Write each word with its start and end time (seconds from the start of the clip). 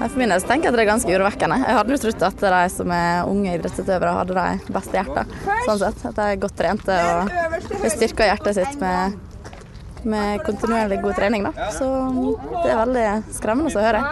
For 0.00 0.16
min 0.16 0.32
del 0.32 0.40
tenker 0.48 0.70
jeg 0.70 0.72
at 0.72 0.78
det 0.78 0.84
er 0.84 0.88
ganske 0.88 1.12
urovekkende. 1.12 1.56
Jeg 1.60 1.76
hadde 1.76 1.92
jo 1.92 2.00
trodd 2.00 2.22
at 2.30 2.44
de 2.44 2.60
som 2.72 2.92
er 2.96 3.28
unge 3.28 3.52
idrettsutøvere 3.58 4.14
hadde 4.16 4.44
de 4.66 4.74
beste 4.74 4.96
hjertene. 4.96 5.40
Sånn 5.66 5.80
sett. 5.82 6.04
At 6.08 6.16
de 6.16 6.24
er 6.24 6.40
godt 6.40 6.56
trente 6.56 6.96
og 7.10 7.86
styrker 7.92 8.30
hjertet 8.30 8.56
sitt 8.56 8.80
med, 8.80 9.18
med 10.08 10.44
kontinuerlig 10.46 11.02
god 11.04 11.20
trening. 11.20 11.44
Da. 11.50 11.68
Så 11.76 11.88
det 12.62 12.72
er 12.72 12.80
veldig 12.80 13.06
skremmende 13.36 13.74
å 13.76 13.84
høre. 13.84 14.04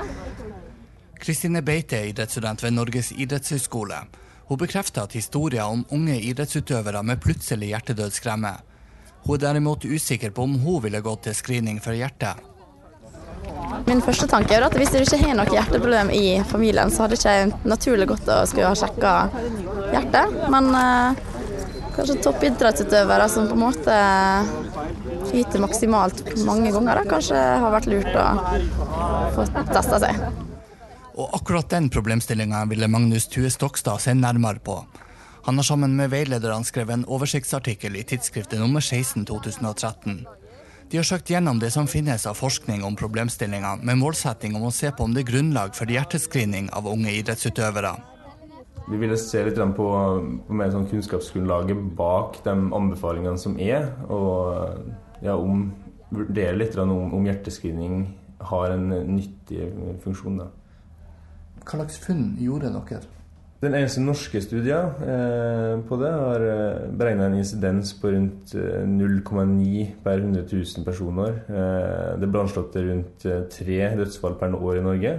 Kristine 1.18 1.64
Beite 1.64 2.02
er 2.02 2.12
idrettsstudent 2.12 2.62
ved 2.62 2.76
Norges 2.76 3.10
idrettshøgskole. 3.16 4.02
Hun 4.48 4.60
bekrefter 4.60 5.08
at 5.08 5.16
historier 5.16 5.64
om 5.64 5.86
unge 5.92 6.20
idrettsutøvere 6.30 7.02
med 7.04 7.20
plutselig 7.24 7.72
hjertedød 7.72 8.14
skremmer. 8.16 8.60
Hun 9.24 9.34
er 9.36 9.42
derimot 9.48 9.88
usikker 9.88 10.36
på 10.36 10.44
om 10.44 10.60
hun 10.62 10.84
ville 10.84 11.02
gått 11.04 11.26
til 11.26 11.36
screening 11.36 11.80
for 11.84 11.96
hjertet. 11.96 12.38
Min 13.86 14.02
første 14.04 14.26
tanke 14.30 14.56
er 14.56 14.66
at 14.66 14.74
hvis 14.76 14.90
du 14.92 14.98
ikke 15.00 15.20
har 15.20 15.36
noe 15.38 15.52
hjerteproblem 15.52 16.10
i 16.14 16.24
familien, 16.48 16.90
så 16.90 17.04
hadde 17.04 17.16
det 17.16 17.22
ikke 17.22 17.68
naturlig 17.68 18.08
gått 18.10 18.30
å 18.32 18.42
skulle 18.48 18.70
ha 18.70 18.78
sjekka 18.78 19.12
hjertet. 19.92 20.36
Men 20.52 20.70
eh, 20.74 21.22
kanskje 21.96 22.18
toppidrettsutøvere 22.24 23.28
som 23.32 23.48
på 23.50 23.56
en 23.58 23.64
måte 23.64 23.98
yter 25.34 25.62
maksimalt 25.62 26.22
mange 26.46 26.72
ganger, 26.74 27.00
da, 27.00 27.06
kanskje 27.08 27.38
har 27.38 27.74
vært 27.74 27.90
lurt 27.90 28.14
å 28.16 28.28
få 29.36 29.48
testa 29.72 30.02
seg. 30.06 30.22
Og 31.18 31.34
akkurat 31.34 31.70
den 31.72 31.88
problemstillinga 31.90 32.62
ville 32.70 32.88
Magnus 32.90 33.26
Tue 33.30 33.50
Stokstad 33.50 34.02
se 34.04 34.14
nærmere 34.14 34.62
på. 34.62 34.78
Han 35.48 35.58
har 35.58 35.66
sammen 35.66 35.96
med 35.96 36.12
veilederne 36.12 36.66
skrevet 36.68 36.94
en 36.94 37.06
oversiktsartikkel 37.08 37.96
i 37.96 38.04
tidsskriftet 38.06 38.60
nummer 38.60 38.84
16 38.84 39.24
2013. 39.26 40.20
De 40.88 40.96
har 40.96 41.04
søkt 41.04 41.28
gjennom 41.28 41.58
det 41.60 41.68
som 41.74 41.84
finnes 41.84 42.22
av 42.24 42.38
forskning 42.38 42.80
om 42.86 42.94
problemstillinga, 42.96 43.74
med 43.84 43.98
målsetting 44.00 44.54
om 44.56 44.70
å 44.70 44.72
se 44.72 44.88
på 44.88 45.04
om 45.04 45.12
det 45.12 45.26
er 45.26 45.32
grunnlag 45.34 45.74
for 45.76 45.90
hjertescreening 45.92 46.70
av 46.72 46.88
unge 46.88 47.12
idrettsutøvere. 47.12 47.90
Vi 48.88 48.96
ville 48.96 49.18
se 49.20 49.42
litt 49.44 49.60
på, 49.76 49.88
på 50.46 50.56
mer 50.56 50.72
sånn 50.72 50.88
kunnskapsgrunnlaget 50.88 51.82
bak 51.98 52.40
de 52.46 52.54
anbefalingene 52.56 53.36
som 53.36 53.58
er, 53.60 53.90
og 54.08 55.20
ja, 55.20 55.36
om, 55.36 55.66
vurdere 56.08 56.56
litt 56.56 56.80
om, 56.80 57.12
om 57.12 57.28
hjertescreening 57.28 58.06
har 58.48 58.72
en 58.72 58.88
nyttig 59.12 59.68
funksjon. 60.06 60.40
Da. 60.40 60.48
Hva 61.66 61.82
slags 61.82 62.00
funn 62.00 62.30
gjorde 62.40 62.72
dere? 62.72 63.04
Den 63.58 63.74
eneste 63.74 63.98
norske 64.04 64.38
studien 64.38 65.00
eh, 65.02 65.80
på 65.88 65.96
det 65.98 66.10
har 66.14 66.42
eh, 66.46 66.82
beregna 66.94 67.26
en 67.26 67.40
insidens 67.40 67.90
på 67.98 68.12
rundt 68.14 68.52
eh, 68.54 68.84
0,9 68.86 69.86
per 70.04 70.20
100 70.22 70.44
000 70.52 70.84
personer. 70.86 71.40
Eh, 71.50 72.12
det 72.22 72.28
ble 72.30 72.44
anslått 72.44 72.70
til 72.76 72.86
rundt 72.92 73.26
eh, 73.26 73.48
tre 73.50 73.80
dødsfall 73.98 74.36
per 74.38 74.54
år 74.54 74.78
i 74.78 74.84
Norge. 74.86 75.14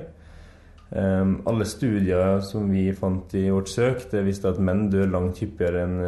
Eh, 0.87 1.33
alle 1.51 1.67
studier 1.67 2.39
som 2.47 2.71
vi 2.71 2.85
fant 2.95 3.35
i 3.35 3.43
vårt 3.51 3.73
søk, 3.73 4.07
det 4.13 4.23
viste 4.29 4.47
at 4.53 4.63
menn 4.63 4.87
dør 4.93 5.11
langt 5.17 5.43
hyppigere 5.43 5.83
enn 5.83 5.99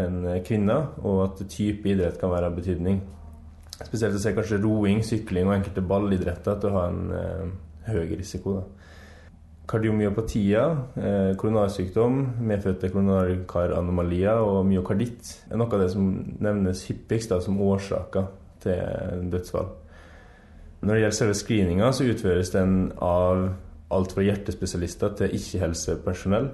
en 0.00 0.18
kvinner, 0.46 0.92
og 1.02 1.24
at 1.28 1.46
type 1.50 1.86
idrett 1.90 2.18
kan 2.18 2.30
være 2.30 2.50
av 2.50 2.58
betydning. 2.58 3.00
Spesielt 3.78 4.18
å 4.18 4.20
se 4.22 4.34
kanskje 4.34 4.60
roing, 4.62 5.00
sykling 5.06 5.46
og 5.46 5.56
enkelte 5.60 5.82
ballidretter 5.82 6.58
til 6.58 6.70
å 6.70 6.76
ha 6.76 6.84
en 6.90 7.56
høy 7.86 8.16
risiko. 8.18 8.58
da. 8.58 8.80
Kardiomyopatia, 9.70 10.62
eh, 10.96 11.36
koronarsykdom, 11.38 12.16
medfødte 12.42 12.88
koronarkaranомalier 12.90 14.42
og 14.42 14.64
myokarditt 14.66 15.30
er 15.50 15.60
noe 15.60 15.70
av 15.70 15.84
det 15.84 15.92
som 15.92 16.08
nevnes 16.42 16.82
hyppigst 16.88 17.30
da, 17.30 17.38
som 17.40 17.60
årsaker 17.62 18.26
til 18.64 19.28
dødsfall. 19.30 19.70
Når 20.80 20.94
det 20.94 21.00
gjelder 21.02 21.18
selve 21.20 21.38
screeninga, 21.38 21.92
så 21.92 22.08
utføres 22.08 22.50
den 22.50 22.92
av 22.98 23.50
alt 23.94 24.12
fra 24.16 24.24
hjertespesialister 24.26 25.14
til 25.18 25.38
ikke-helsepersonell. 25.38 26.50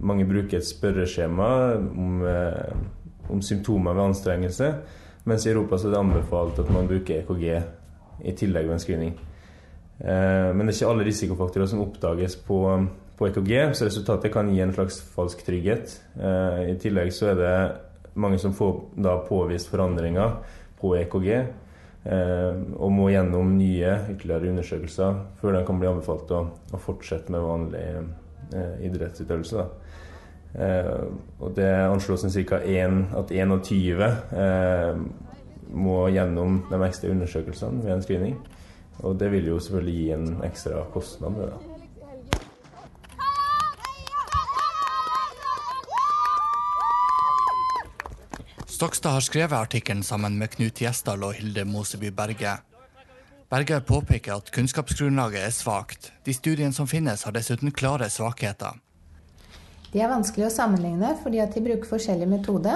Mange 0.00 0.26
bruker 0.26 0.58
et 0.58 0.66
spørreskjema 0.66 1.48
om, 1.78 2.24
eh, 2.26 2.72
om 3.30 3.42
symptomer 3.42 3.94
ved 3.94 4.02
anstrengelse, 4.02 4.74
mens 5.24 5.46
i 5.46 5.50
Europa 5.50 5.76
så 5.76 5.88
er 5.88 5.90
det 5.90 6.00
anbefalt 6.00 6.58
at 6.58 6.70
man 6.70 6.88
bruker 6.88 7.22
EKG 7.22 7.62
i 8.24 8.32
tillegg 8.32 8.66
ved 8.66 8.72
en 8.72 8.78
screening. 8.78 9.18
Eh, 9.98 10.50
men 10.54 10.66
det 10.66 10.72
er 10.72 10.78
ikke 10.80 10.90
alle 10.90 11.06
risikofaktorer 11.06 11.68
som 11.70 11.82
oppdages 11.84 12.36
på, 12.46 12.58
på, 13.18 13.28
EKG, 13.28 13.52
så 13.76 13.86
resultatet 13.86 14.32
kan 14.34 14.50
gi 14.50 14.62
en 14.64 14.74
slags 14.74 15.00
falsk 15.14 15.44
trygghet. 15.46 15.98
Eh, 16.18 16.62
I 16.72 16.78
tillegg 16.82 17.12
så 17.14 17.32
er 17.32 17.36
det 17.38 17.56
mange 18.14 18.40
som 18.42 18.54
får 18.56 18.72
da 19.04 19.18
påvist 19.28 19.70
forandringer 19.72 20.38
på 20.80 20.96
EKG, 20.98 21.28
eh, 21.34 22.56
og 22.76 22.94
må 22.94 23.10
gjennom 23.12 23.54
nye 23.58 23.94
ytterligere 24.14 24.50
undersøkelser 24.54 25.22
før 25.40 25.58
de 25.58 25.64
kan 25.68 25.78
bli 25.80 25.90
anbefalt 25.92 26.34
å, 26.34 26.42
å 26.72 26.82
fortsette 26.82 27.32
med 27.32 27.46
vanlig 27.46 27.86
idrettsutøvelse. 28.84 29.62
og 31.40 31.54
det 31.56 31.68
anslås 31.88 32.26
ca. 32.44 32.58
at 32.58 33.30
21 33.30 35.06
må 35.72 36.08
gjennom 36.12 36.58
de 36.68 36.82
ekstra 36.84 37.08
undersøkelsene 37.14 37.80
ved 37.80 37.94
en 37.94 38.02
screening. 38.04 38.36
Og 39.00 39.16
det 39.18 39.30
vil 39.32 39.46
jo 39.46 39.58
selvfølgelig 39.58 39.94
gi 39.94 40.10
en 40.12 40.42
ekstra 40.44 40.84
kostnad 40.92 41.30
med 41.30 41.46
det. 41.48 41.72
Stokstad 48.66 49.10
har 49.10 49.20
skrevet 49.20 49.52
artikkelen 49.54 50.02
sammen 50.02 50.38
med 50.38 50.50
Knut 50.56 50.80
Gjesdal 50.82 51.22
og 51.22 51.36
Hilde 51.38 51.64
Moseby 51.64 52.10
Berge. 52.10 52.56
Berge 53.52 53.80
påpeker 53.80 54.34
at 54.34 54.50
kunnskapsgrunnlaget 54.50 55.44
er 55.44 55.52
svakt. 55.54 56.12
De 56.26 56.34
studiene 56.34 56.72
som 56.72 56.88
finnes, 56.90 57.22
har 57.22 57.34
dessuten 57.36 57.70
klare 57.70 58.08
svakheter. 58.10 58.80
De 59.92 60.00
er 60.00 60.10
vanskelig 60.10 60.48
å 60.48 60.54
sammenligne 60.54 61.12
fordi 61.22 61.38
at 61.44 61.54
de 61.54 61.62
bruker 61.62 61.90
forskjellig 61.90 62.26
metode. 62.30 62.74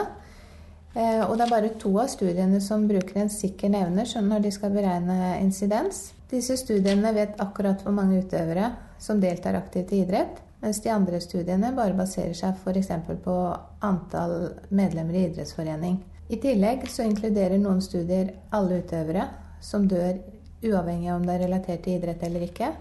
Eh, 0.97 1.23
og 1.29 1.37
det 1.37 1.45
er 1.45 1.53
bare 1.53 1.75
to 1.77 1.91
av 2.01 2.09
studiene 2.09 2.61
som 2.65 2.87
bruker 2.89 3.21
en 3.21 3.33
sikker 3.33 3.69
nevner 3.75 4.09
når 4.25 4.47
de 4.47 4.53
skal 4.55 4.73
beregne 4.73 5.37
insidens. 5.43 6.15
Disse 6.31 6.57
studiene 6.57 7.13
vet 7.15 7.37
akkurat 7.43 7.85
hvor 7.85 7.93
mange 7.95 8.23
utøvere 8.25 8.73
som 8.99 9.21
deltar 9.21 9.59
aktivt 9.59 9.93
i 9.93 10.01
idrett, 10.07 10.41
mens 10.65 10.81
de 10.81 10.91
andre 10.91 11.21
studiene 11.21 11.75
bare 11.77 11.95
baserer 11.99 12.33
seg 12.35 12.57
f.eks. 12.57 12.91
på 13.23 13.37
antall 13.85 14.55
medlemmer 14.73 15.21
i 15.21 15.27
idrettsforening. 15.29 16.01
I 16.33 16.41
tillegg 16.43 16.89
så 16.91 17.05
inkluderer 17.07 17.61
noen 17.61 17.85
studier 17.85 18.33
alle 18.57 18.81
utøvere 18.81 19.29
som 19.63 19.85
dør 19.87 20.17
uavhengig 20.65 21.13
av 21.13 21.21
om 21.21 21.27
det 21.29 21.37
er 21.37 21.45
relatert 21.45 21.85
til 21.85 22.01
idrett 22.01 22.25
eller 22.25 22.49
ikke. 22.49 22.73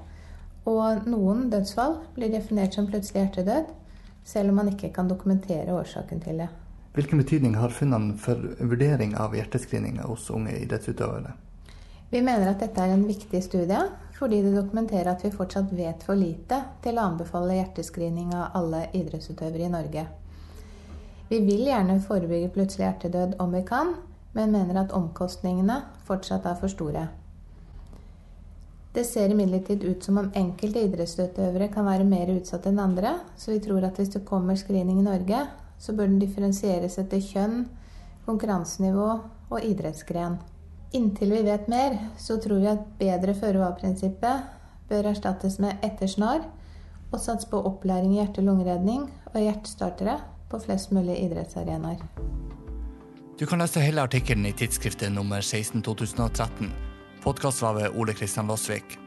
Og 0.72 1.06
noen 1.12 1.50
dødsfall 1.52 2.00
blir 2.16 2.32
definert 2.34 2.74
som 2.74 2.88
plutselig 2.88 3.26
hjertedød, 3.26 3.74
selv 4.26 4.50
om 4.50 4.64
man 4.64 4.72
ikke 4.72 4.96
kan 4.96 5.12
dokumentere 5.12 5.76
årsaken 5.76 6.24
til 6.24 6.42
det. 6.42 6.54
Hvilken 6.96 7.20
betydning 7.20 7.58
har 7.60 7.74
funnene 7.76 8.14
for 8.16 8.40
vurdering 8.60 9.18
av 9.20 9.34
hjertescreeninga 9.36 10.06
hos 10.08 10.30
unge 10.32 10.54
idrettsutøvere? 10.62 11.34
Vi 12.10 12.22
mener 12.24 12.48
at 12.48 12.62
dette 12.64 12.80
er 12.80 12.94
en 12.94 13.04
viktig 13.04 13.42
studie, 13.44 13.82
fordi 14.16 14.40
det 14.46 14.54
dokumenterer 14.56 15.10
at 15.12 15.26
vi 15.26 15.34
fortsatt 15.34 15.74
vet 15.76 16.06
for 16.08 16.16
lite 16.16 16.62
til 16.86 16.96
å 16.96 17.10
anbefale 17.10 17.58
hjertescreening 17.58 18.32
av 18.38 18.56
alle 18.62 18.86
idrettsutøvere 18.96 19.68
i 19.68 19.74
Norge. 19.74 20.06
Vi 21.28 21.42
vil 21.44 21.66
gjerne 21.68 21.98
forebygge 22.06 22.54
plutselig 22.56 22.86
hjertedød 22.86 23.36
om 23.44 23.52
vi 23.58 23.64
kan, 23.68 23.92
men 24.38 24.56
mener 24.56 24.80
at 24.86 24.96
omkostningene 24.96 25.82
fortsatt 26.08 26.48
er 26.48 26.56
for 26.62 26.72
store. 26.72 27.08
Det 28.96 29.04
ser 29.04 29.36
imidlertid 29.36 29.84
ut 29.84 30.08
som 30.08 30.22
om 30.22 30.32
enkelte 30.32 30.86
idrettsutøvere 30.88 31.68
kan 31.74 31.90
være 31.90 32.08
mer 32.08 32.32
utsatt 32.38 32.72
enn 32.72 32.80
andre, 32.80 33.18
så 33.36 33.52
vi 33.52 33.60
tror 33.68 33.84
at 33.84 34.00
hvis 34.00 34.16
det 34.16 34.24
kommer 34.30 34.56
screening 34.56 35.04
i 35.04 35.08
Norge, 35.10 35.44
så 35.80 35.94
bør 35.94 36.10
den 36.10 36.20
differensieres 36.22 36.98
etter 37.02 37.22
kjønn, 37.24 37.66
konkurransenivå 38.26 39.10
og 39.52 39.66
idrettsgren. 39.66 40.40
Inntil 40.96 41.34
vi 41.36 41.42
vet 41.46 41.68
mer, 41.72 41.98
så 42.18 42.38
tror 42.42 42.62
vi 42.62 42.72
at 42.72 42.86
bedre 43.00 43.36
føre-var-prinsippet 43.38 44.46
bør 44.90 45.12
erstattes 45.12 45.60
med 45.60 45.84
ettersnar, 45.86 46.46
og 47.12 47.22
satse 47.22 47.48
på 47.52 47.62
opplæring 47.70 48.16
i 48.16 48.20
hjerte-lungeredning 48.22 49.06
og 49.34 49.38
hjertestartere 49.40 50.18
på 50.50 50.60
flest 50.64 50.92
mulig 50.96 51.20
idrettsarenaer. 51.22 52.02
Du 53.40 53.46
kan 53.46 53.60
lese 53.60 53.84
hele 53.84 54.04
artikkelen 54.04 54.48
i 54.48 54.56
tidsskriftet 54.56 55.12
nummer 55.12 55.42
16 55.42 55.84
2013. 55.84 56.72
Podkast 57.24 57.62
var 57.62 57.80
ved 57.80 57.98
Ole 58.00 58.14
Kristian 58.14 58.48
Låsvik. 58.48 59.05